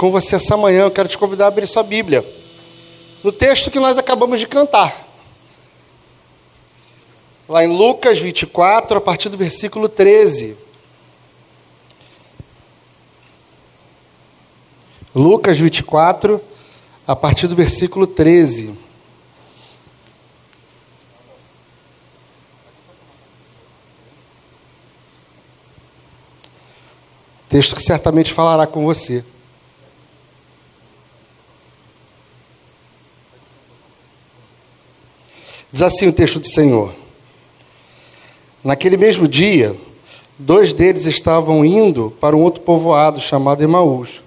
[0.00, 0.84] com você essa manhã.
[0.84, 2.24] Eu quero te convidar a abrir sua Bíblia.
[3.22, 5.06] No texto que nós acabamos de cantar.
[7.46, 10.56] Lá em Lucas 24, a partir do versículo 13.
[15.14, 16.42] Lucas 24,
[17.06, 18.74] a partir do versículo 13.
[27.50, 29.22] Texto que certamente falará com você.
[35.72, 36.92] Diz assim o texto do Senhor:
[38.64, 39.76] Naquele mesmo dia,
[40.38, 44.20] dois deles estavam indo para um outro povoado chamado Emaús,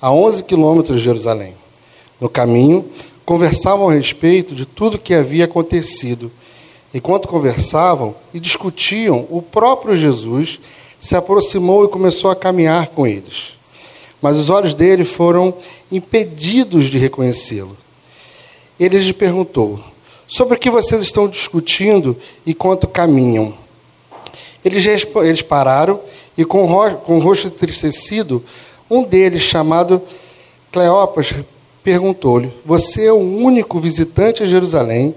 [0.00, 1.54] a 11 quilômetros de Jerusalém.
[2.20, 2.88] No caminho,
[3.24, 6.30] conversavam a respeito de tudo o que havia acontecido.
[6.94, 10.60] Enquanto conversavam e discutiam, o próprio Jesus
[11.00, 13.54] se aproximou e começou a caminhar com eles.
[14.22, 15.52] Mas os olhos dele foram
[15.90, 17.76] impedidos de reconhecê-lo.
[18.78, 19.80] Ele lhes perguntou:
[20.28, 23.54] Sobre o que vocês estão discutindo enquanto caminham?
[24.64, 26.00] Eles, eles pararam
[26.36, 28.44] e, com o, rosto, com o rosto entristecido,
[28.90, 30.02] um deles, chamado
[30.72, 31.32] Cleopas,
[31.82, 35.14] perguntou-lhe: Você é o único visitante a Jerusalém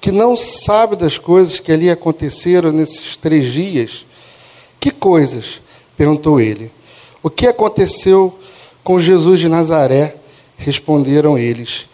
[0.00, 4.06] que não sabe das coisas que ali aconteceram nesses três dias?
[4.78, 5.60] Que coisas?
[5.96, 6.70] perguntou ele.
[7.22, 8.38] O que aconteceu
[8.82, 10.16] com Jesus de Nazaré?
[10.56, 11.86] Responderam eles.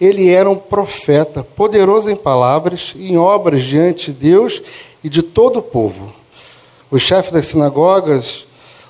[0.00, 4.62] Ele era um profeta, poderoso em palavras e em obras diante de Deus
[5.02, 6.12] e de todo o povo.
[6.90, 8.46] Os chefes das sinagogas,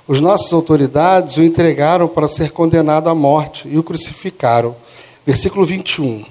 [0.08, 4.74] os nossos autoridades, o entregaram para ser condenado à morte e o crucificaram.
[5.24, 6.24] Versículo 21.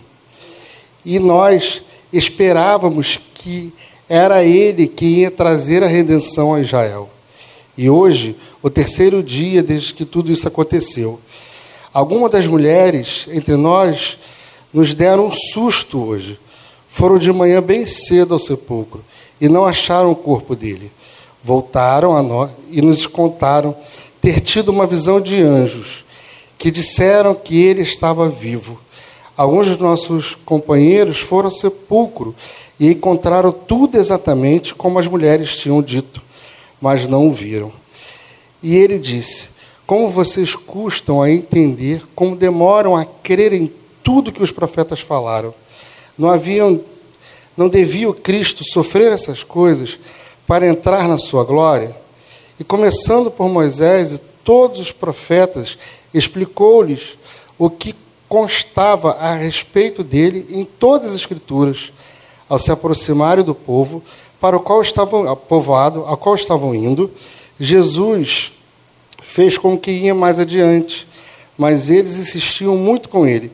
[1.05, 1.81] E nós
[2.11, 3.73] esperávamos que
[4.07, 7.09] era ele que ia trazer a redenção a Israel.
[7.77, 11.19] E hoje, o terceiro dia desde que tudo isso aconteceu.
[11.93, 14.17] Algumas das mulheres entre nós
[14.75, 16.37] nos deram um susto hoje.
[16.89, 19.01] Foram de manhã bem cedo ao sepulcro
[19.39, 20.91] e não acharam o corpo dele.
[21.41, 23.73] Voltaram a nós e nos contaram
[24.19, 26.03] ter tido uma visão de anjos
[26.57, 28.77] que disseram que ele estava vivo.
[29.37, 32.35] Alguns dos nossos companheiros foram ao sepulcro
[32.77, 36.21] e encontraram tudo exatamente como as mulheres tinham dito,
[36.81, 37.71] mas não o viram.
[38.61, 39.47] E ele disse:
[39.87, 43.71] Como vocês custam a entender, como demoram a crer em
[44.05, 45.53] tudo que os profetas falaram.
[46.17, 46.79] Não haviam
[47.57, 49.97] não devia o Cristo sofrer essas coisas
[50.45, 51.95] para entrar na sua glória?
[52.59, 55.77] E começando por Moisés e todos os profetas,
[56.13, 57.17] explicou-lhes
[57.57, 57.95] o que
[58.27, 61.93] constava a respeito dele em todas as escrituras
[62.47, 64.03] ao se aproximarem do povo
[64.39, 67.09] para o qual estavam povoado, ao qual estavam indo,
[67.59, 68.51] Jesus
[69.23, 71.07] fez com que ia mais adiante,
[71.57, 73.51] mas eles insistiam muito com ele: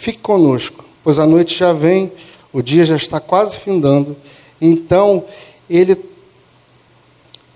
[0.00, 2.10] Fique conosco, pois a noite já vem,
[2.54, 4.16] o dia já está quase findando.
[4.58, 5.26] Então
[5.68, 5.94] ele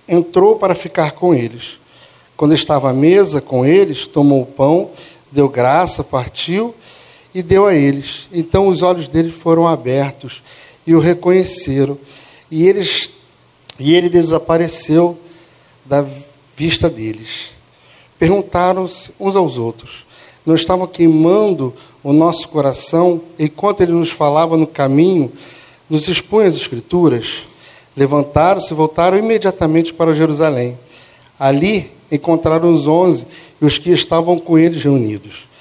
[0.06, 1.78] entrou para ficar com eles.
[2.37, 4.91] Quando estava à mesa com eles, tomou o pão,
[5.33, 6.75] deu graça, partiu
[7.34, 8.28] e deu a eles.
[8.31, 10.43] Então os olhos deles foram abertos
[10.87, 11.99] e o reconheceram.
[12.50, 13.10] E, eles,
[13.78, 15.19] e ele desapareceu
[15.83, 16.04] da
[16.54, 17.47] vista deles.
[18.19, 20.04] Perguntaram-se uns aos outros:
[20.44, 21.72] Não estavam queimando
[22.04, 25.32] o nosso coração enquanto ele nos falava no caminho,
[25.91, 27.42] nos expunha as Escrituras?
[27.97, 30.78] Levantaram-se e voltaram imediatamente para Jerusalém.
[31.41, 33.26] Ali encontraram os onze
[33.60, 35.53] e os que estavam com eles reunidos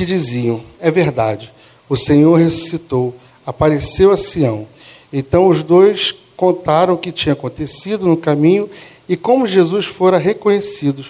[0.00, 1.52] que diziam: É verdade,
[1.86, 4.66] o Senhor ressuscitou, apareceu a Sião.
[5.12, 8.70] Então os dois contaram o que tinha acontecido no caminho
[9.06, 11.04] e como Jesus fora reconhecido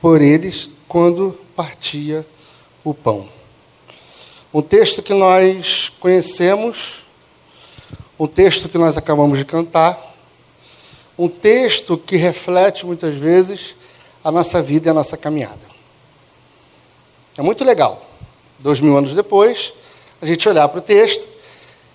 [0.00, 2.26] por eles quando partia
[2.82, 3.28] o pão.
[4.52, 7.04] Um texto que nós conhecemos,
[8.18, 10.14] um texto que nós acabamos de cantar,
[11.18, 13.74] um texto que reflete muitas vezes
[14.22, 15.60] a nossa vida e a nossa caminhada.
[17.36, 18.08] É muito legal,
[18.58, 19.72] dois mil anos depois,
[20.20, 21.26] a gente olhar para o texto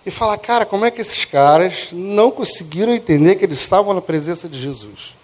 [0.05, 4.01] e falar, cara, como é que esses caras não conseguiram entender que eles estavam na
[4.01, 5.15] presença de Jesus?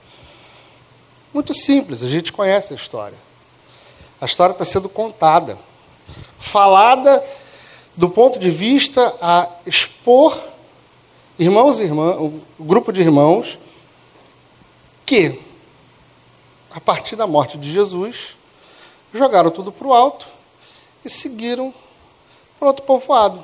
[1.34, 3.18] Muito simples, a gente conhece a história.
[4.20, 5.58] A história está sendo contada,
[6.40, 7.24] falada
[7.96, 10.38] do ponto de vista a expor
[11.40, 13.58] irmãos e irmãs, o grupo de irmãos
[15.06, 15.40] que,
[16.72, 18.36] a partir da morte de Jesus,
[19.14, 20.28] jogaram tudo para o alto
[21.06, 21.74] e seguiram
[22.60, 23.44] para outro povoado.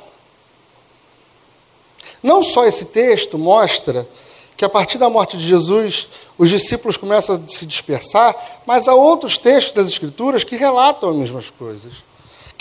[2.21, 4.07] Não só esse texto mostra
[4.55, 6.07] que a partir da morte de Jesus,
[6.37, 8.35] os discípulos começam a se dispersar,
[8.65, 12.03] mas há outros textos das Escrituras que relatam as mesmas coisas,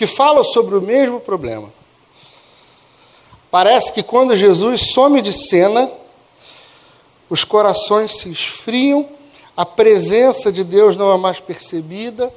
[0.02, 1.72] que falam sobre o mesmo problema.
[3.52, 5.88] Parece que quando Jesus some de cena,
[7.30, 9.08] os corações se esfriam,
[9.56, 12.34] a presença de Deus não é mais percebida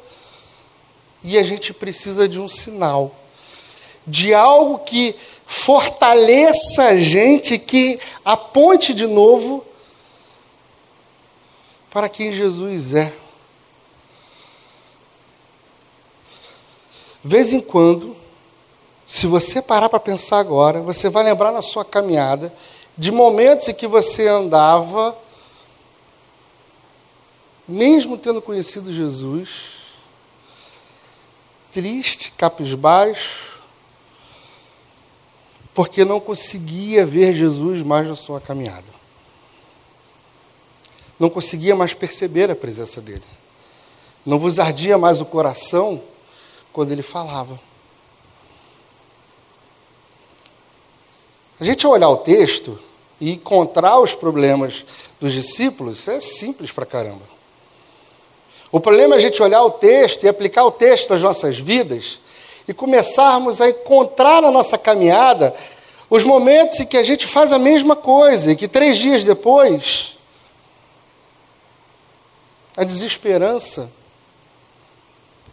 [1.23, 3.15] e a gente precisa de um sinal,
[4.05, 5.15] de algo que
[5.47, 9.65] fortaleça a gente, que aponte de novo
[11.89, 13.24] para quem Jesus é.
[17.25, 18.15] Vez em quando,
[19.07, 22.53] se você parar para pensar agora, você vai lembrar na sua caminhada
[22.95, 25.17] de momentos em que você andava,
[27.67, 29.49] mesmo tendo conhecido Jesus,
[31.71, 33.59] triste, capisbaixo,
[35.73, 38.85] porque não conseguia ver Jesus mais na sua caminhada.
[41.19, 43.23] Não conseguia mais perceber a presença dele.
[44.23, 46.01] Não vos ardia mais o coração
[46.75, 47.57] quando ele falava.
[51.57, 52.77] A gente olhar o texto
[53.19, 54.83] e encontrar os problemas
[55.17, 57.21] dos discípulos é simples pra caramba.
[58.69, 62.19] O problema é a gente olhar o texto e aplicar o texto às nossas vidas
[62.67, 65.55] e começarmos a encontrar na nossa caminhada
[66.09, 70.17] os momentos em que a gente faz a mesma coisa e que três dias depois
[72.75, 73.89] a desesperança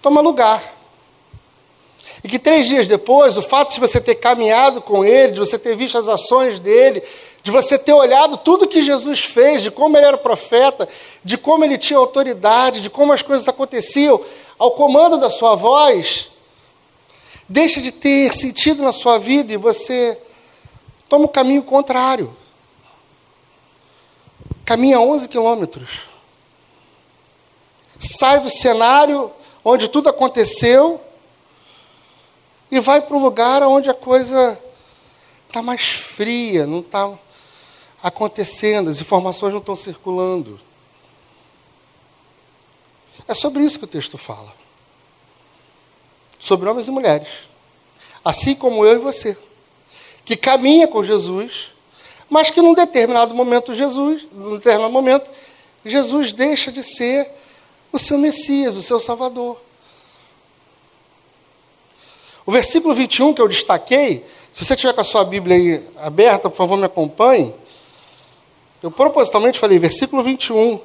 [0.03, 0.82] toma lugar.
[2.25, 5.59] E que três dias depois, o fato de você ter caminhado com ele, de você
[5.59, 7.03] ter visto as ações dele,
[7.43, 10.89] de você ter olhado tudo que Jesus fez, de como ele era profeta,
[11.25, 14.21] de como ele tinha autoridade, de como as coisas aconteciam
[14.57, 16.29] ao comando da sua voz,
[17.49, 20.17] deixa de ter sentido na sua vida e você
[21.09, 22.35] toma o caminho contrário.
[24.65, 26.03] Caminha 11 quilômetros.
[27.99, 29.33] Sai do cenário
[29.65, 31.01] onde tudo aconteceu
[32.73, 34.59] e vai para um lugar onde a coisa
[35.47, 37.13] está mais fria, não está
[38.03, 40.59] acontecendo, as informações não estão circulando.
[43.29, 44.63] É sobre isso que o texto fala
[46.39, 47.29] sobre homens e mulheres,
[48.25, 49.39] assim como eu e você,
[50.25, 51.69] que caminha com Jesus,
[52.29, 55.31] mas que num determinado momento Jesus, num determinado momento,
[55.85, 57.31] Jesus deixa de ser
[57.93, 59.61] o seu Messias, o seu Salvador.
[62.45, 66.51] O versículo 21 que eu destaquei, se você tiver com a sua Bíblia aí aberta,
[66.51, 67.55] por favor, me acompanhe.
[68.83, 70.81] Eu propositalmente falei, versículo 21.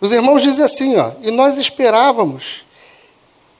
[0.00, 2.64] Os irmãos dizem assim, ó, e nós esperávamos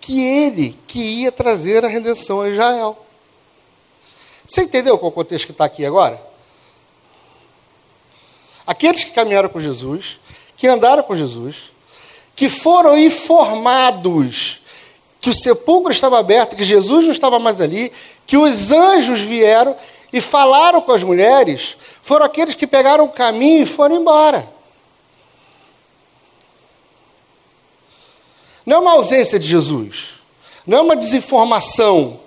[0.01, 2.97] que ele que ia trazer a redenção a Israel.
[4.47, 6.25] Você entendeu qual é o contexto que está aqui agora?
[8.67, 10.21] Aqueles que caminharam com Jesus,
[10.57, 11.73] que andaram com Jesus,
[12.37, 14.61] que foram informados
[15.27, 17.91] que o sepulcro estava aberto, que Jesus não estava mais ali,
[18.25, 19.75] que os anjos vieram
[20.13, 24.49] e falaram com as mulheres, foram aqueles que pegaram o caminho e foram embora.
[28.65, 30.11] Não é uma ausência de Jesus,
[30.65, 32.21] não é uma desinformação,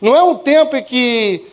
[0.00, 1.46] não é um tempo em que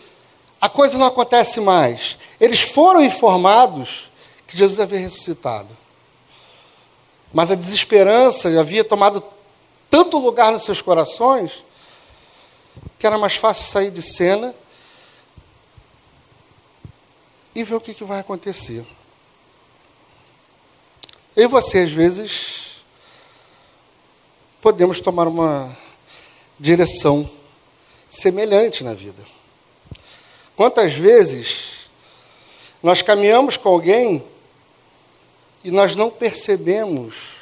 [0.59, 2.17] a coisa não acontece mais.
[2.41, 4.09] Eles foram informados
[4.47, 5.77] que Jesus havia ressuscitado.
[7.31, 9.36] Mas a desesperança havia tomado
[9.89, 11.63] tanto lugar nos seus corações
[12.99, 14.53] que era mais fácil sair de cena
[17.53, 18.85] e ver o que, que vai acontecer.
[21.35, 22.81] Eu e você, às vezes,
[24.61, 25.75] podemos tomar uma
[26.59, 27.29] direção
[28.09, 29.23] semelhante na vida.
[30.55, 31.89] Quantas vezes
[32.81, 34.23] nós caminhamos com alguém
[35.63, 37.36] e nós não percebemos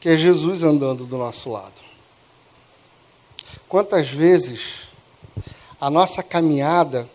[0.00, 1.74] que é Jesus andando do nosso lado?
[3.68, 4.88] Quantas vezes
[5.78, 7.08] a nossa caminhada,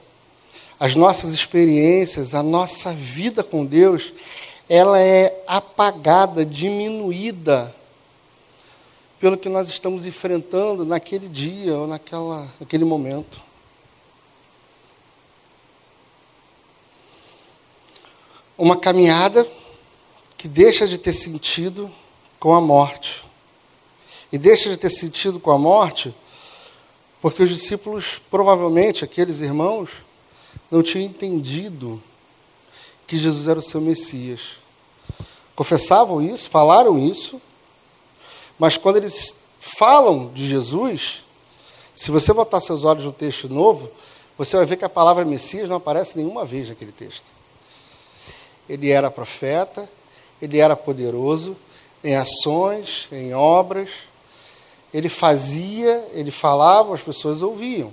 [0.79, 4.13] as nossas experiências, a nossa vida com Deus,
[4.69, 7.75] ela é apagada, diminuída
[9.19, 13.41] pelo que nós estamos enfrentando naquele dia ou naquela, naquele momento.
[18.57, 19.49] Uma caminhada
[20.37, 21.91] que deixa de ter sentido
[22.45, 23.25] com a morte.
[24.31, 26.13] E deixa de ter sentido com a morte
[27.19, 29.89] porque os discípulos, provavelmente, aqueles irmãos,
[30.69, 31.99] não tinham entendido
[33.07, 34.59] que Jesus era o seu Messias.
[35.55, 37.41] Confessavam isso, falaram isso,
[38.59, 41.23] mas quando eles falam de Jesus,
[41.95, 43.89] se você botar seus olhos no texto novo,
[44.37, 47.25] você vai ver que a palavra Messias não aparece nenhuma vez naquele texto.
[48.69, 49.89] Ele era profeta,
[50.39, 51.57] ele era poderoso
[52.05, 53.89] em ações, em obras.
[54.93, 57.91] Ele fazia, ele falava, as pessoas ouviam.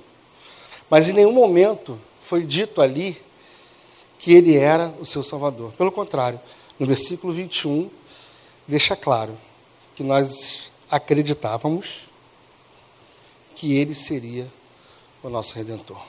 [0.89, 3.21] Mas em nenhum momento foi dito ali
[4.19, 5.73] que ele era o seu Salvador.
[5.73, 6.39] Pelo contrário,
[6.79, 7.91] no versículo 21,
[8.69, 9.37] deixa claro
[9.97, 12.07] que nós acreditávamos
[13.57, 14.47] que ele seria
[15.23, 16.01] o nosso redentor.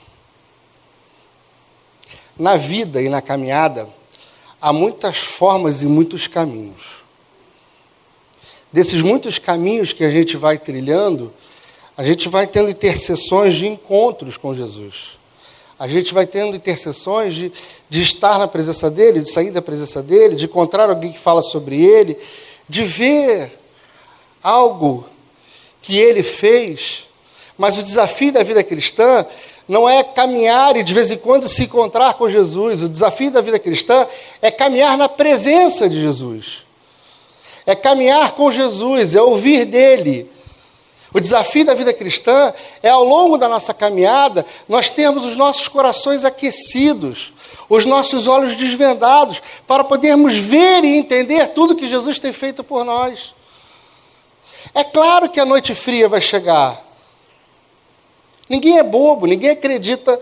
[2.37, 3.87] Na vida e na caminhada,
[4.61, 7.02] há muitas formas e muitos caminhos.
[8.73, 11.31] Desses muitos caminhos que a gente vai trilhando,
[11.95, 15.19] a gente vai tendo intercessões de encontros com Jesus.
[15.77, 17.51] A gente vai tendo intercessões de,
[17.87, 21.43] de estar na presença dele, de sair da presença dele, de encontrar alguém que fala
[21.43, 22.17] sobre ele,
[22.67, 23.51] de ver
[24.41, 25.05] algo
[25.79, 27.03] que ele fez.
[27.55, 29.23] Mas o desafio da vida cristã
[29.67, 32.81] não é caminhar e de vez em quando se encontrar com Jesus.
[32.81, 34.07] O desafio da vida cristã
[34.41, 36.62] é caminhar na presença de Jesus.
[37.65, 40.29] É caminhar com Jesus, é ouvir dele.
[41.13, 45.67] O desafio da vida cristã é, ao longo da nossa caminhada, nós termos os nossos
[45.67, 47.31] corações aquecidos,
[47.69, 52.83] os nossos olhos desvendados, para podermos ver e entender tudo que Jesus tem feito por
[52.83, 53.35] nós.
[54.73, 56.83] É claro que a noite fria vai chegar.
[58.49, 60.19] Ninguém é bobo, ninguém acredita,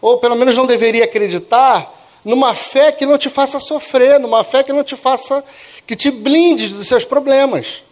[0.00, 1.92] ou pelo menos não deveria acreditar,
[2.24, 5.44] numa fé que não te faça sofrer, numa fé que não te faça,
[5.92, 7.82] que te blinde dos seus problemas.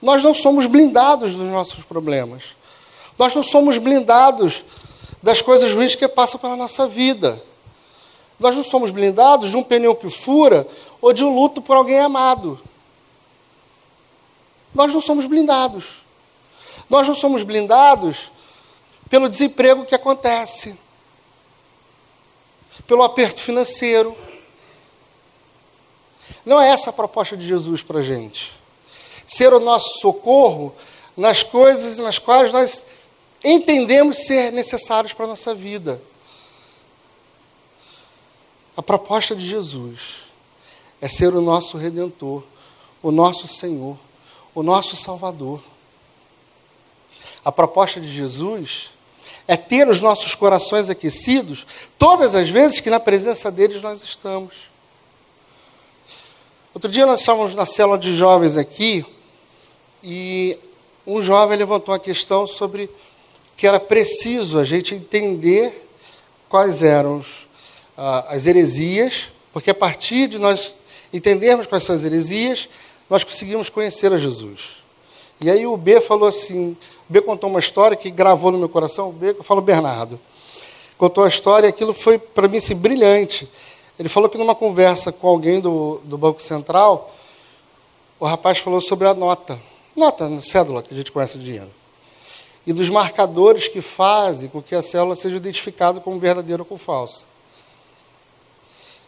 [0.00, 2.56] Nós não somos blindados dos nossos problemas.
[3.18, 4.64] Nós não somos blindados
[5.22, 7.42] das coisas ruins que passam pela nossa vida.
[8.40, 10.66] Nós não somos blindados de um pneu que fura
[10.98, 12.58] ou de um luto por alguém amado.
[14.74, 16.02] Nós não somos blindados.
[16.88, 18.30] Nós não somos blindados
[19.10, 20.74] pelo desemprego que acontece,
[22.86, 24.16] pelo aperto financeiro.
[26.44, 28.52] Não é essa a proposta de Jesus para a gente.
[29.26, 30.74] Ser o nosso socorro
[31.16, 32.82] nas coisas nas quais nós
[33.42, 36.00] entendemos ser necessários para a nossa vida.
[38.76, 40.24] A proposta de Jesus
[41.00, 42.42] é ser o nosso redentor,
[43.02, 43.96] o nosso Senhor,
[44.54, 45.62] o nosso Salvador.
[47.44, 48.90] A proposta de Jesus
[49.46, 51.66] é ter os nossos corações aquecidos
[51.98, 54.73] todas as vezes que na presença deles nós estamos.
[56.74, 59.06] Outro dia nós estávamos na célula de jovens aqui
[60.02, 60.58] e
[61.06, 62.90] um jovem levantou a questão sobre
[63.56, 65.88] que era preciso a gente entender
[66.48, 67.46] quais eram os,
[68.26, 70.74] as heresias, porque a partir de nós
[71.12, 72.68] entendermos quais são as heresias,
[73.08, 74.82] nós conseguimos conhecer a Jesus.
[75.40, 76.76] E aí o B falou assim,
[77.08, 80.18] o B contou uma história que gravou no meu coração, o B, eu falo Bernardo,
[80.98, 83.48] contou a história e aquilo foi para mim assim, brilhante.
[83.98, 87.14] Ele falou que numa conversa com alguém do, do Banco Central,
[88.18, 89.60] o rapaz falou sobre a nota,
[89.94, 91.70] nota, cédula que a gente conhece de dinheiro,
[92.66, 96.78] e dos marcadores que fazem com que a célula seja identificada como verdadeira ou como
[96.78, 97.24] falsa.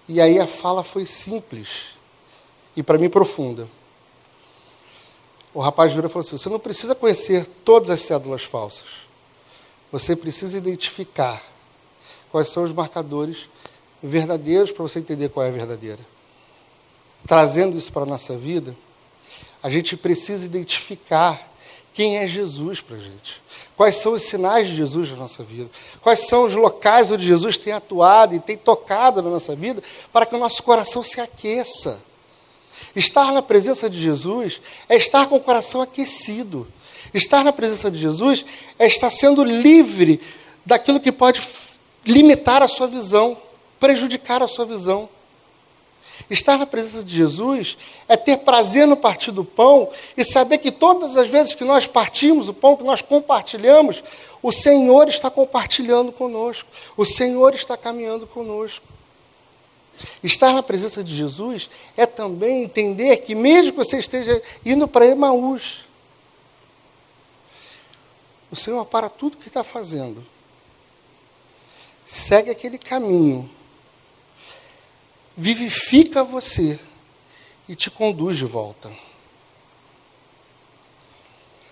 [0.09, 1.87] E aí a fala foi simples
[2.76, 3.69] e para mim profunda
[5.57, 9.07] o rapaz virou e falou assim: você não precisa conhecer todas as cédulas falsas.
[9.90, 11.43] Você precisa identificar
[12.31, 13.49] quais são os marcadores
[14.06, 16.00] verdadeiros para você entender qual é a verdadeira.
[17.26, 18.76] Trazendo isso para a nossa vida,
[19.62, 21.52] a gente precisa identificar
[21.92, 23.42] quem é Jesus para a gente.
[23.76, 25.70] Quais são os sinais de Jesus na nossa vida?
[26.00, 29.82] Quais são os locais onde Jesus tem atuado e tem tocado na nossa vida
[30.12, 32.00] para que o nosso coração se aqueça?
[32.94, 36.66] Estar na presença de Jesus é estar com o coração aquecido.
[37.12, 38.44] Estar na presença de Jesus
[38.78, 40.20] é estar sendo livre
[40.64, 41.42] daquilo que pode
[42.04, 43.36] limitar a sua visão,
[43.78, 45.09] prejudicar a sua visão.
[46.30, 47.76] Estar na presença de Jesus
[48.09, 51.87] é ter prazer no partir do pão e saber que todas as vezes que nós
[51.87, 54.02] partimos o pão, que nós compartilhamos,
[54.42, 58.87] o Senhor está compartilhando conosco, o Senhor está caminhando conosco.
[60.23, 65.06] Estar na presença de Jesus é também entender que, mesmo que você esteja indo para
[65.06, 65.85] Emaús,
[68.50, 70.25] o Senhor para tudo que está fazendo.
[72.04, 73.50] Segue aquele caminho,
[75.37, 76.78] vivifica você
[77.69, 78.93] e te conduz de volta.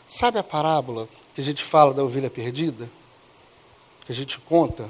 [0.07, 2.91] Sabe a parábola que a gente fala da ovelha perdida?
[4.05, 4.89] Que a gente conta?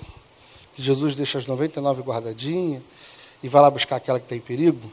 [0.74, 2.82] Que Jesus deixa as 99 guardadinhas
[3.42, 4.90] e vai lá buscar aquela que está em perigo,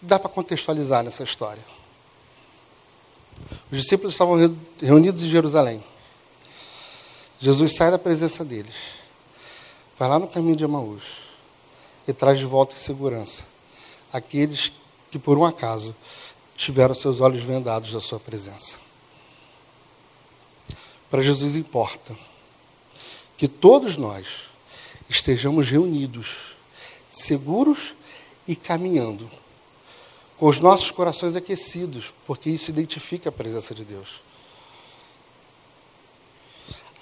[0.00, 1.64] dá para contextualizar nessa história.
[3.70, 5.82] Os discípulos estavam reunidos em Jerusalém.
[7.40, 8.74] Jesus sai da presença deles,
[10.00, 11.02] vai lá no caminho de Emaús
[12.08, 13.44] e traz de volta em segurança
[14.10, 14.72] aqueles
[15.10, 15.94] que, por um acaso,
[16.56, 18.78] tiveram seus olhos vendados da sua presença.
[21.10, 22.16] Para Jesus importa
[23.36, 24.48] que todos nós
[25.06, 26.54] estejamos reunidos,
[27.10, 27.94] seguros
[28.48, 29.30] e caminhando,
[30.38, 34.22] com os nossos corações aquecidos, porque isso identifica a presença de Deus.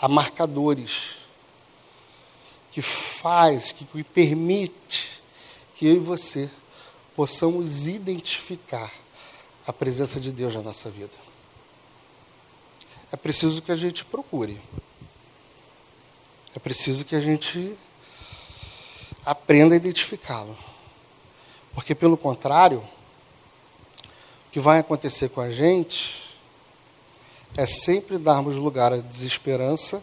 [0.01, 1.28] Há marcadores
[2.79, 5.21] que faz, que permite
[5.75, 6.49] que eu e você
[7.17, 8.89] possamos identificar
[9.67, 11.13] a presença de Deus na nossa vida.
[13.11, 14.61] É preciso que a gente procure.
[16.55, 17.77] É preciso que a gente
[19.27, 20.57] aprenda a identificá-lo.
[21.75, 26.33] Porque, pelo contrário, o que vai acontecer com a gente
[27.57, 30.01] é sempre darmos lugar à desesperança,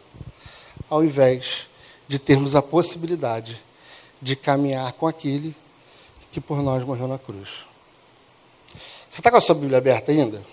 [0.89, 1.69] ao invés
[2.07, 3.61] de termos a possibilidade
[4.21, 5.55] de caminhar com aquele
[6.31, 7.65] que por nós morreu na cruz.
[9.09, 10.43] Você está com a sua Bíblia aberta ainda?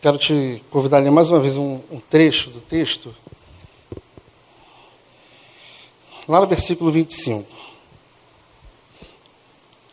[0.00, 3.14] Quero te convidar a ler mais uma vez um, um trecho do texto.
[6.28, 7.50] Lá no versículo 25.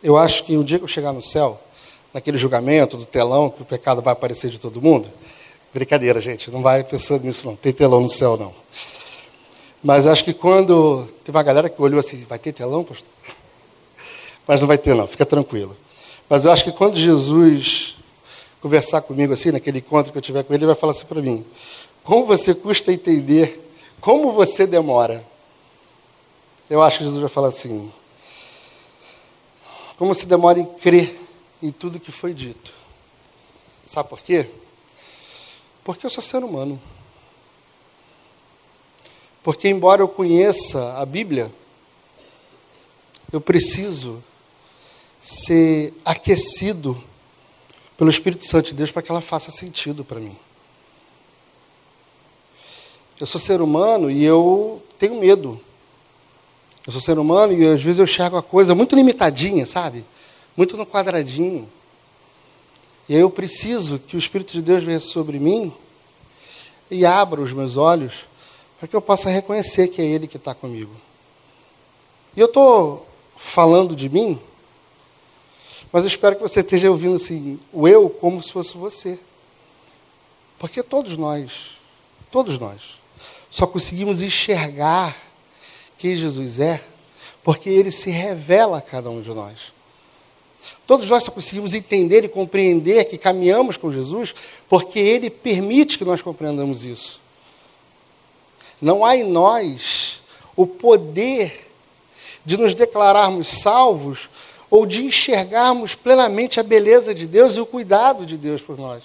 [0.02, 1.58] Eu acho que o dia que eu chegar no céu,
[2.12, 5.10] naquele julgamento do telão, que o pecado vai aparecer de todo mundo,
[5.72, 8.54] brincadeira, gente, não vai pensando nisso não, tem telão no céu não.
[9.82, 11.06] Mas acho que quando.
[11.24, 13.08] Teve uma galera que olhou assim, vai ter telão, pastor?
[14.46, 15.76] Mas não vai ter, não, fica tranquilo.
[16.28, 17.96] Mas eu acho que quando Jesus
[18.60, 21.20] conversar comigo assim, naquele encontro que eu tiver com ele, ele vai falar assim para
[21.20, 21.44] mim:
[22.04, 23.68] Como você custa entender?
[24.00, 25.24] Como você demora?
[26.70, 27.90] Eu acho que Jesus vai falar assim:
[29.98, 31.20] Como se demora em crer
[31.60, 32.72] em tudo que foi dito.
[33.84, 34.48] Sabe por quê?
[35.84, 36.80] Porque eu sou ser humano.
[39.42, 41.52] Porque, embora eu conheça a Bíblia,
[43.32, 44.22] eu preciso
[45.20, 47.02] ser aquecido
[47.96, 50.36] pelo Espírito Santo de Deus para que ela faça sentido para mim.
[53.18, 55.60] Eu sou ser humano e eu tenho medo.
[56.86, 60.04] Eu sou ser humano e às vezes eu enxergo a coisa muito limitadinha, sabe?
[60.56, 61.70] Muito no quadradinho.
[63.12, 65.70] E eu preciso que o Espírito de Deus venha sobre mim
[66.90, 68.24] e abra os meus olhos
[68.78, 70.94] para que eu possa reconhecer que é Ele que está comigo.
[72.34, 74.40] E eu estou falando de mim,
[75.92, 79.20] mas eu espero que você esteja ouvindo assim, o eu como se fosse você.
[80.58, 81.72] Porque todos nós,
[82.30, 82.98] todos nós,
[83.50, 85.14] só conseguimos enxergar
[85.98, 86.82] quem Jesus é,
[87.44, 89.81] porque ele se revela a cada um de nós.
[90.92, 94.34] Todos nós só conseguimos entender e compreender que caminhamos com Jesus,
[94.68, 97.18] porque ele permite que nós compreendamos isso.
[98.78, 100.20] Não há em nós
[100.54, 101.66] o poder
[102.44, 104.28] de nos declararmos salvos
[104.68, 109.02] ou de enxergarmos plenamente a beleza de Deus e o cuidado de Deus por nós.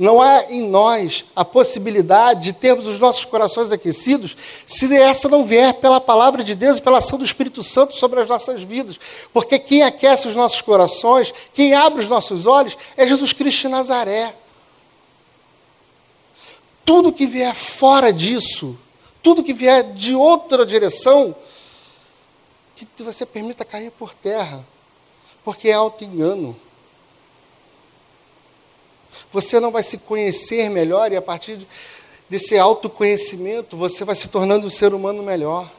[0.00, 4.34] Não há em nós a possibilidade de termos os nossos corações aquecidos
[4.66, 8.18] se essa não vier pela palavra de Deus e pela ação do Espírito Santo sobre
[8.20, 8.98] as nossas vidas.
[9.30, 13.68] Porque quem aquece os nossos corações, quem abre os nossos olhos, é Jesus Cristo de
[13.68, 14.34] Nazaré.
[16.82, 18.78] Tudo que vier fora disso,
[19.22, 21.36] tudo que vier de outra direção,
[22.74, 24.64] que você permita cair por terra
[25.44, 26.56] porque é auto-engano.
[29.32, 31.58] Você não vai se conhecer melhor e a partir
[32.28, 35.70] desse autoconhecimento você vai se tornando um ser humano melhor.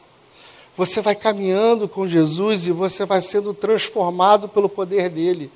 [0.76, 5.50] Você vai caminhando com Jesus e você vai sendo transformado pelo poder dele.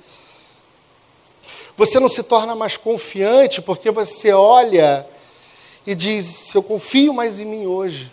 [1.75, 5.07] Você não se torna mais confiante porque você olha
[5.85, 8.11] e diz: Eu confio mais em mim hoje.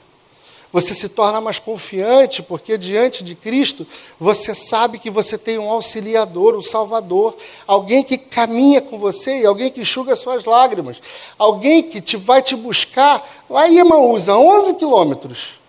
[0.74, 3.87] Você se torna mais confiante, porque diante de Cristo
[4.18, 9.46] você sabe que você tem um auxiliador, um salvador, alguém que caminha com você e
[9.46, 11.00] alguém que enxuga suas lágrimas,
[11.38, 15.60] alguém que te vai te buscar lá em Emaús, a 11 quilômetros,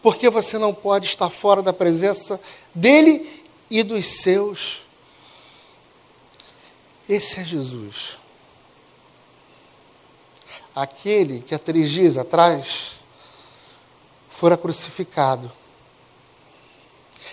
[0.00, 2.40] porque você não pode estar fora da presença
[2.72, 4.82] dele e dos seus.
[7.08, 8.10] Esse é Jesus.
[10.76, 12.99] Aquele que há três dias atrás
[14.40, 15.52] fora crucificado.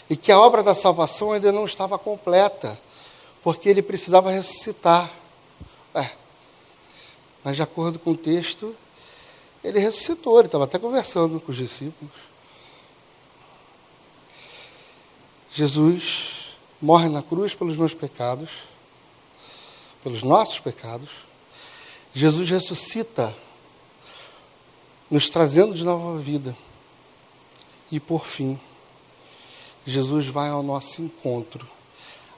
[0.09, 2.77] E que a obra da salvação ainda não estava completa,
[3.41, 5.09] porque ele precisava ressuscitar.
[5.95, 6.11] É,
[7.45, 8.75] mas de acordo com o texto,
[9.63, 12.13] ele ressuscitou, ele estava até conversando com os discípulos.
[15.53, 18.49] Jesus morre na cruz pelos meus pecados,
[20.03, 21.09] pelos nossos pecados.
[22.13, 23.33] Jesus ressuscita,
[25.09, 26.53] nos trazendo de nova vida.
[27.91, 28.59] E por fim,
[29.85, 31.65] Jesus vai ao nosso encontro,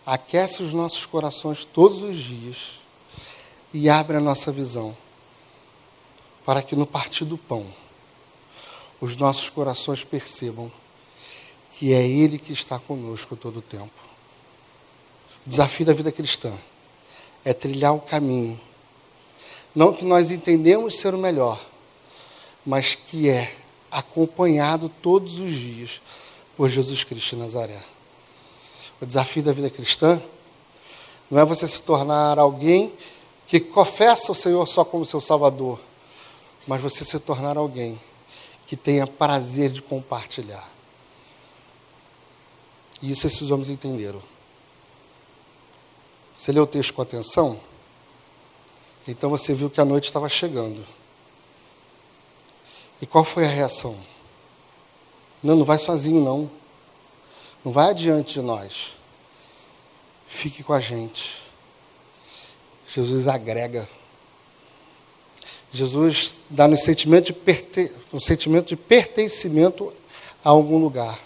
[0.05, 2.79] aquece os nossos corações todos os dias
[3.73, 4.95] e abre a nossa visão,
[6.45, 7.65] para que no partir do pão,
[9.01, 10.71] os nossos corações percebam
[11.71, 13.89] que é Ele que está conosco todo o tempo.
[15.45, 16.53] O desafio da vida cristã
[17.43, 18.59] é trilhar o caminho,
[19.73, 21.59] não que nós entendemos ser o melhor,
[22.65, 23.55] mas que é
[23.91, 26.02] acompanhado todos os dias
[26.56, 27.82] por Jesus Cristo de Nazaré.
[29.02, 30.21] O desafio da vida cristã
[31.30, 32.93] não é você se tornar alguém
[33.47, 35.80] que confessa o Senhor só como seu Salvador,
[36.67, 37.99] mas você se tornar alguém
[38.67, 40.69] que tenha prazer de compartilhar.
[43.02, 44.21] E isso esses homens entenderam.
[46.36, 47.60] Você leu o texto com atenção?
[49.08, 50.86] Então você viu que a noite estava chegando.
[53.01, 53.97] E qual foi a reação?
[55.41, 56.51] Não, não vai sozinho, não.
[57.63, 58.93] Não vai adiante de nós.
[60.27, 61.41] Fique com a gente.
[62.88, 63.88] Jesus agrega.
[65.71, 67.91] Jesus dá-nos sentimento de, perte...
[68.12, 69.93] um sentimento de pertencimento
[70.43, 71.17] a algum lugar.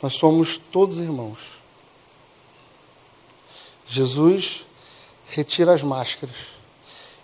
[0.00, 1.38] Nós somos todos irmãos.
[3.86, 4.64] Jesus
[5.28, 6.34] retira as máscaras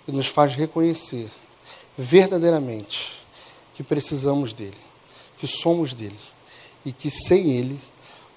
[0.06, 1.30] e nos faz reconhecer
[1.98, 3.12] verdadeiramente
[3.74, 4.78] que precisamos dele,
[5.36, 6.18] que somos dele
[6.84, 7.78] e que sem ele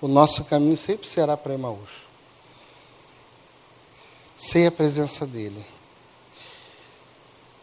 [0.01, 1.91] o nosso caminho sempre será para Emaús.
[4.35, 5.63] Sem a presença dele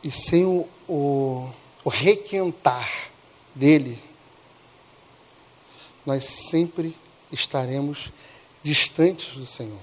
[0.04, 1.50] e sem o, o,
[1.82, 2.88] o requentar
[3.52, 4.00] dele,
[6.06, 6.96] nós sempre
[7.32, 8.12] estaremos
[8.62, 9.80] distantes do Senhor.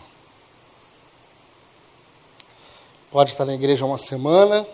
[3.12, 4.66] Pode estar na igreja uma semana,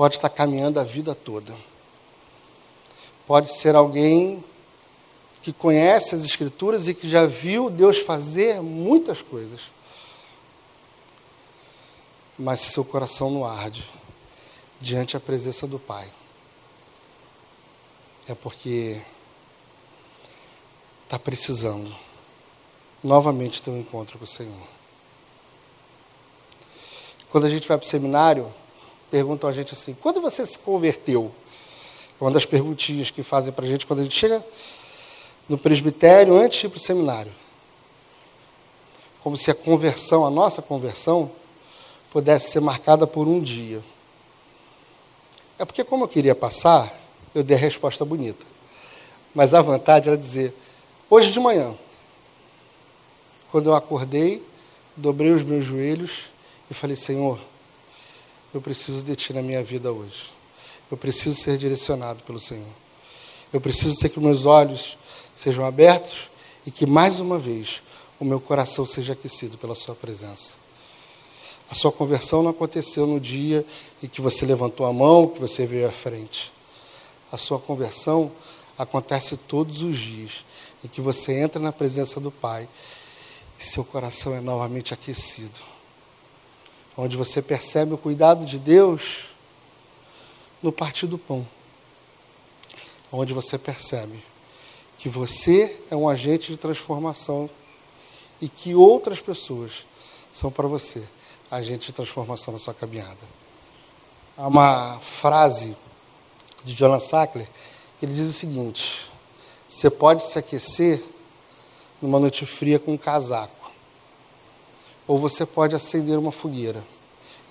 [0.00, 1.54] pode estar caminhando a vida toda.
[3.26, 4.42] Pode ser alguém
[5.42, 9.60] que conhece as Escrituras e que já viu Deus fazer muitas coisas.
[12.38, 13.86] Mas seu coração não arde
[14.80, 16.10] diante da presença do Pai.
[18.26, 19.02] É porque
[21.04, 21.94] está precisando
[23.04, 24.66] novamente ter um encontro com o Senhor.
[27.28, 28.50] Quando a gente vai para o seminário,
[29.10, 31.30] perguntam a gente assim: quando você se converteu?
[32.20, 34.44] É uma das perguntinhas que fazem para a gente quando a gente chega
[35.48, 37.32] no presbitério antes de ir para o seminário.
[39.22, 41.30] Como se a conversão, a nossa conversão,
[42.10, 43.82] pudesse ser marcada por um dia.
[45.58, 46.94] É porque, como eu queria passar,
[47.34, 48.46] eu dei a resposta bonita.
[49.34, 50.54] Mas a vantagem era dizer:
[51.08, 51.74] Hoje de manhã,
[53.50, 54.42] quando eu acordei,
[54.96, 56.24] dobrei os meus joelhos
[56.70, 57.38] e falei: Senhor,
[58.52, 60.32] eu preciso de Ti na minha vida hoje.
[60.90, 62.66] Eu preciso ser direcionado pelo Senhor.
[63.52, 64.98] Eu preciso ter que meus olhos
[65.36, 66.28] sejam abertos
[66.66, 67.82] e que mais uma vez
[68.18, 70.54] o meu coração seja aquecido pela Sua presença.
[71.70, 73.64] A sua conversão não aconteceu no dia
[74.02, 76.52] em que você levantou a mão, que você veio à frente.
[77.30, 78.32] A sua conversão
[78.76, 80.44] acontece todos os dias
[80.82, 82.68] e que você entra na presença do Pai
[83.58, 85.60] e seu coração é novamente aquecido.
[87.02, 89.30] Onde você percebe o cuidado de Deus
[90.62, 91.46] no partir do pão.
[93.10, 94.22] Onde você percebe
[94.98, 97.48] que você é um agente de transformação
[98.38, 99.86] e que outras pessoas
[100.30, 101.02] são para você
[101.50, 103.16] agente de transformação na sua caminhada.
[104.36, 105.74] Há uma frase
[106.62, 107.48] de Jonas Sackler
[107.98, 109.10] que ele diz o seguinte:
[109.66, 111.02] você pode se aquecer
[112.02, 113.59] numa noite fria com um casaco.
[115.06, 116.84] Ou você pode acender uma fogueira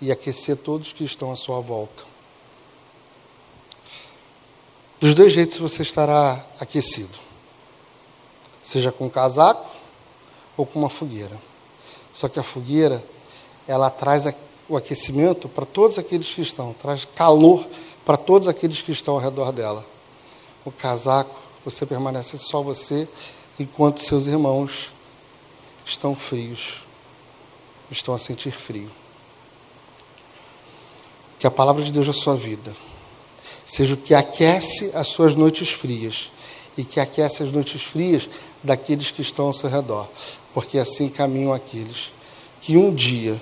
[0.02, 2.04] e aquecer todos que estão à sua volta.
[5.00, 7.18] Dos dois jeitos você estará aquecido.
[8.64, 9.70] Seja com um casaco
[10.58, 11.38] ou com uma fogueira.
[12.14, 13.04] Só que a fogueira,
[13.68, 14.26] ela traz
[14.68, 17.66] o aquecimento para todos aqueles que estão, traz calor
[18.06, 19.86] para todos aqueles que estão ao redor dela.
[20.66, 21.34] O casaco
[21.64, 23.08] você permanece só você,
[23.60, 24.92] enquanto seus irmãos
[25.86, 26.84] estão frios,
[27.92, 28.90] estão a sentir frio.
[31.40, 32.76] Que a palavra de Deus na sua vida
[33.66, 36.32] seja o que aquece as suas noites frias
[36.78, 38.30] e que aquece as noites frias
[38.64, 40.08] daqueles que estão ao seu redor,
[40.54, 42.12] porque assim caminham aqueles
[42.62, 43.40] que um dia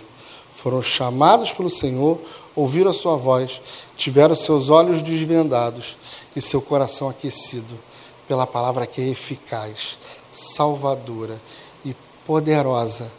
[0.54, 2.20] foram chamados pelo Senhor,
[2.56, 3.62] ouviram a sua voz,
[3.96, 5.98] tiveram seus olhos desvendados
[6.36, 7.78] e seu coração aquecido
[8.28, 9.98] pela palavra que é eficaz,
[10.32, 11.40] salvadora
[11.86, 13.12] e poderosa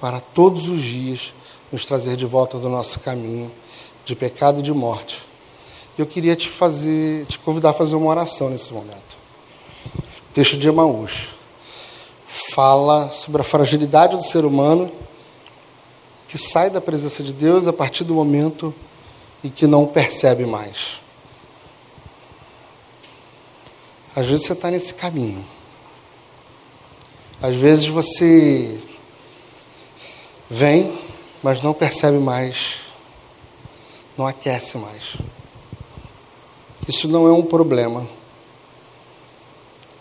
[0.00, 1.34] para todos os dias
[1.72, 3.50] nos trazer de volta do nosso caminho
[4.04, 5.20] de pecado e de morte.
[5.98, 9.16] Eu queria te fazer, te convidar a fazer uma oração nesse momento.
[9.96, 11.28] O texto de Emaús
[12.26, 14.90] fala sobre a fragilidade do ser humano
[16.28, 18.74] que sai da presença de Deus a partir do momento
[19.42, 21.00] em que não percebe mais.
[24.14, 25.44] Às vezes você está nesse caminho.
[27.40, 28.82] Às vezes você
[30.50, 30.98] vem,
[31.42, 32.80] mas não percebe mais,
[34.16, 35.16] não aquece mais.
[36.88, 38.06] Isso não é um problema.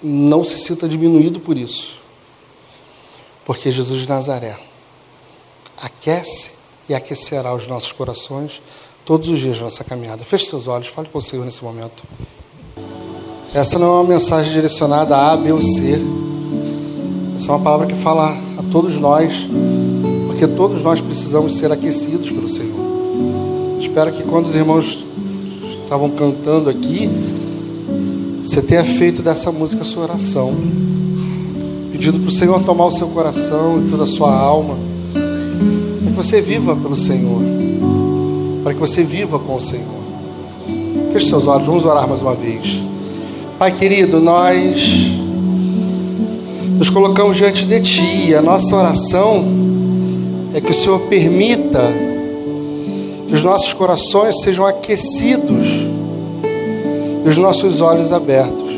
[0.01, 1.97] Não se sinta diminuído por isso.
[3.45, 4.57] Porque Jesus de Nazaré
[5.77, 6.51] aquece
[6.87, 8.61] e aquecerá os nossos corações
[9.03, 10.23] todos os dias da nossa caminhada.
[10.23, 12.03] Feche seus olhos, fale com o Senhor nesse momento.
[13.53, 15.99] Essa não é uma mensagem direcionada a A, B ou C.
[17.37, 19.33] Essa é uma palavra que fala a todos nós,
[20.35, 22.75] porque todos nós precisamos ser aquecidos pelo Senhor.
[23.79, 25.05] Espero que quando os irmãos
[25.81, 27.09] estavam cantando aqui,
[28.43, 30.53] você tenha feito dessa música a sua oração,
[31.89, 34.75] pedindo para o Senhor tomar o seu coração e toda a sua alma,
[35.13, 37.41] para que você viva pelo Senhor,
[38.61, 39.85] para que você viva com o Senhor.
[41.13, 42.81] Feche seus olhos, vamos orar mais uma vez.
[43.57, 45.13] Pai querido, nós
[46.77, 48.35] nos colocamos diante de Ti.
[48.35, 49.64] A nossa oração
[50.55, 51.81] é que o Senhor permita
[53.27, 55.67] que os nossos corações sejam aquecidos
[57.25, 58.71] e os nossos olhos abertos.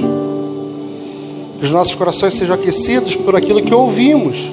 [1.60, 4.52] Que os nossos corações sejam aquecidos por aquilo que ouvimos,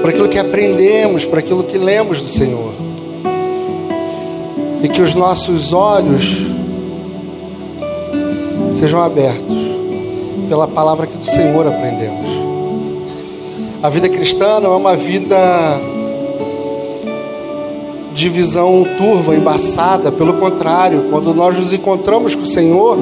[0.00, 2.74] por aquilo que aprendemos, por aquilo que lemos do Senhor.
[4.80, 6.46] E que os nossos olhos
[8.78, 9.58] sejam abertos
[10.48, 12.37] pela palavra que do Senhor aprendemos.
[13.80, 15.36] A vida cristã não é uma vida
[18.12, 22.98] de visão turva, embaçada, pelo contrário, quando nós nos encontramos com o Senhor,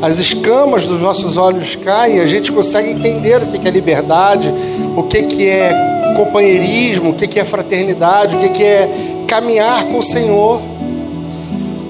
[0.00, 4.54] as escamas dos nossos olhos caem, a gente consegue entender o que é liberdade,
[4.96, 10.60] o que é companheirismo, o que é fraternidade, o que é caminhar com o Senhor.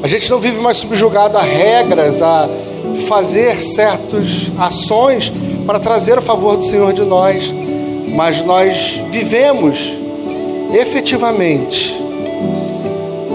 [0.02, 2.48] A gente não vive mais subjugado a regras, a
[3.06, 5.30] fazer certas ações
[5.66, 7.52] para trazer o favor do Senhor de nós,
[8.12, 9.94] mas nós vivemos
[10.72, 11.96] efetivamente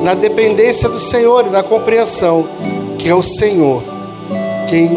[0.03, 2.47] na dependência do Senhor e na compreensão
[2.97, 3.83] que é o Senhor
[4.67, 4.89] quem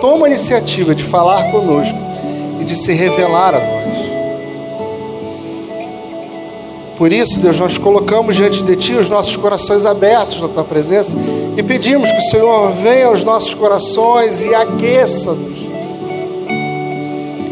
[0.00, 1.98] toma a iniciativa de falar conosco
[2.60, 4.10] e de se revelar a nós.
[6.98, 11.16] Por isso, Deus, nós colocamos diante de Ti os nossos corações abertos na Tua presença
[11.56, 15.69] e pedimos que o Senhor venha aos nossos corações e aqueça-nos.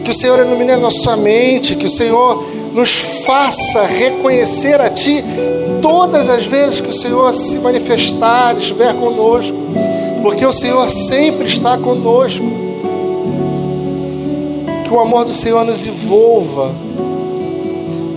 [0.08, 2.42] Que o Senhor ilumine a nossa mente, que o Senhor
[2.72, 5.22] nos faça reconhecer a Ti
[5.82, 9.54] todas as vezes que o Senhor se manifestar, estiver conosco,
[10.22, 12.46] porque o Senhor sempre está conosco.
[14.82, 16.74] Que o amor do Senhor nos envolva,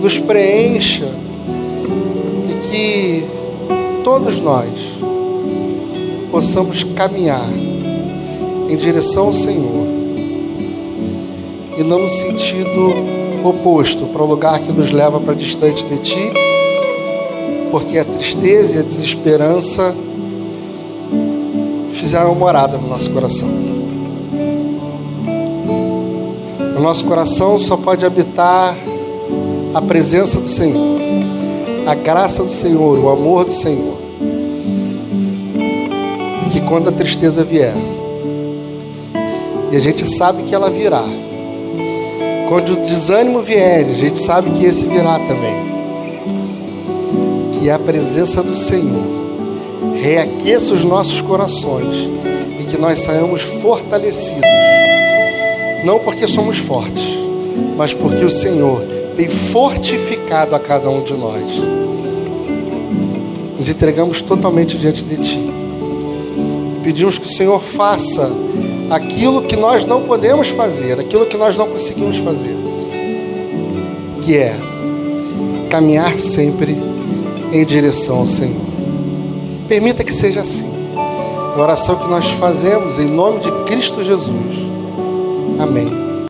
[0.00, 1.10] nos preencha
[2.70, 3.26] que
[4.02, 4.70] todos nós
[6.30, 7.50] possamos caminhar
[8.70, 9.81] em direção ao Senhor
[11.76, 12.94] e não no sentido
[13.44, 16.32] oposto para o lugar que nos leva para distante de Ti,
[17.70, 19.94] porque a tristeza e a desesperança
[21.92, 23.48] fizeram morada no nosso coração.
[26.74, 28.76] No nosso coração só pode habitar
[29.74, 31.02] a presença do Senhor
[31.86, 33.96] a graça do Senhor, o amor do Senhor.
[36.50, 37.74] Que quando a tristeza vier,
[39.70, 41.02] e a gente sabe que ela virá,
[42.52, 45.54] quando o desânimo vier, a gente sabe que esse virá também.
[47.54, 49.06] Que a presença do Senhor
[49.98, 52.10] reaqueça os nossos corações
[52.60, 54.42] e que nós saiamos fortalecidos,
[55.82, 57.02] não porque somos fortes,
[57.74, 58.82] mas porque o Senhor
[59.16, 61.50] tem fortificado a cada um de nós.
[63.56, 65.50] Nos entregamos totalmente diante de Ti.
[66.84, 68.30] Pedimos que o Senhor faça
[68.92, 72.54] aquilo que nós não podemos fazer, aquilo que nós não conseguimos fazer,
[74.20, 74.54] que é
[75.70, 76.76] caminhar sempre
[77.50, 78.60] em direção ao Senhor.
[79.66, 80.70] Permita que seja assim.
[80.94, 84.56] A oração que nós fazemos em nome de Cristo Jesus.
[85.58, 86.01] Amém.